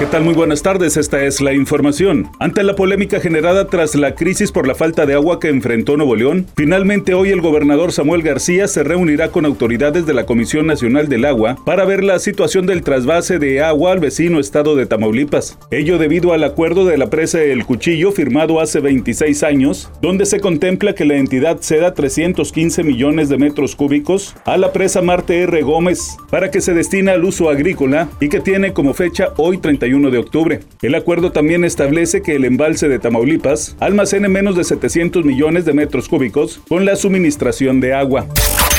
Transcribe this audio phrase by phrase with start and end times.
[0.00, 0.24] ¿Qué tal?
[0.24, 2.30] Muy buenas tardes, esta es la información.
[2.38, 6.16] Ante la polémica generada tras la crisis por la falta de agua que enfrentó Nuevo
[6.16, 11.10] León, finalmente hoy el gobernador Samuel García se reunirá con autoridades de la Comisión Nacional
[11.10, 15.58] del Agua para ver la situación del trasvase de agua al vecino estado de Tamaulipas.
[15.70, 20.40] Ello debido al acuerdo de la presa El Cuchillo firmado hace 26 años, donde se
[20.40, 25.60] contempla que la entidad ceda 315 millones de metros cúbicos a la presa Marte R.
[25.60, 29.89] Gómez para que se destine al uso agrícola y que tiene como fecha hoy 31
[29.90, 30.60] de octubre.
[30.82, 35.72] El acuerdo también establece que el embalse de Tamaulipas almacene menos de 700 millones de
[35.72, 38.28] metros cúbicos con la suministración de agua.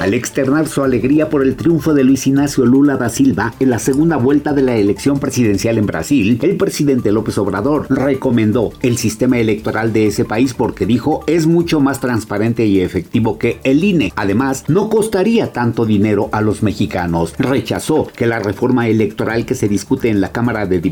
[0.00, 3.78] Al externar su alegría por el triunfo de Luis Ignacio Lula da Silva en la
[3.78, 9.38] segunda vuelta de la elección presidencial en Brasil, el presidente López Obrador recomendó el sistema
[9.38, 14.12] electoral de ese país porque dijo es mucho más transparente y efectivo que el INE.
[14.16, 17.34] Además, no costaría tanto dinero a los mexicanos.
[17.38, 20.91] Rechazó que la reforma electoral que se discute en la Cámara de Diputados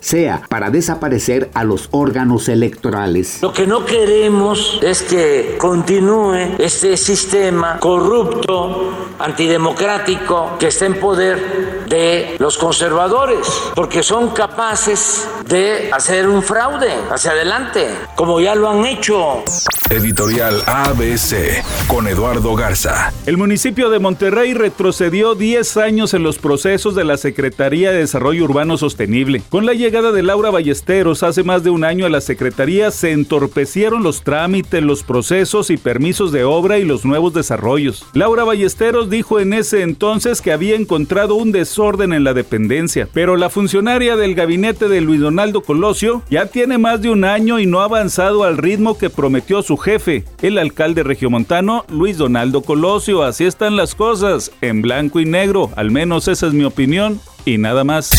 [0.00, 3.40] sea para desaparecer a los órganos electorales.
[3.42, 11.80] Lo que no queremos es que continúe este sistema corrupto antidemocrático que está en poder
[11.88, 18.70] de los conservadores, porque son capaces de hacer un fraude hacia adelante, como ya lo
[18.70, 19.42] han hecho.
[19.90, 23.12] Editorial ABC con Eduardo Garza.
[23.26, 28.44] El municipio de Monterrey retrocedió 10 años en los procesos de la Secretaría de Desarrollo
[28.44, 29.29] Urbano Sostenible.
[29.38, 33.12] Con la llegada de Laura Ballesteros hace más de un año a la Secretaría se
[33.12, 38.04] entorpecieron los trámites, los procesos y permisos de obra y los nuevos desarrollos.
[38.12, 43.36] Laura Ballesteros dijo en ese entonces que había encontrado un desorden en la dependencia, pero
[43.36, 47.66] la funcionaria del gabinete de Luis Donaldo Colosio ya tiene más de un año y
[47.66, 53.22] no ha avanzado al ritmo que prometió su jefe, el alcalde regiomontano Luis Donaldo Colosio.
[53.22, 57.58] Así están las cosas, en blanco y negro, al menos esa es mi opinión y
[57.58, 58.10] nada más.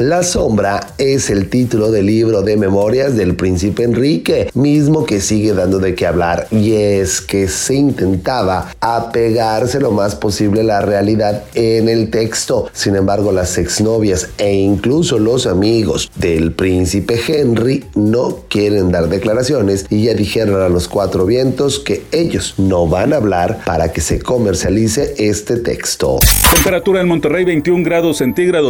[0.00, 5.52] La sombra es el título del libro de memorias del príncipe Enrique, mismo que sigue
[5.52, 10.80] dando de qué hablar, y es que se intentaba apegarse lo más posible a la
[10.80, 12.70] realidad en el texto.
[12.72, 19.84] Sin embargo, las exnovias e incluso los amigos del príncipe Henry no quieren dar declaraciones
[19.90, 24.00] y ya dijeron a los cuatro vientos que ellos no van a hablar para que
[24.00, 26.18] se comercialice este texto.
[26.54, 28.69] Temperatura en Monterrey 21 grados centígrados.